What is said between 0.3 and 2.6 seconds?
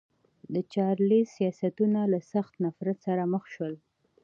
د چارلېز سیاستونه له سخت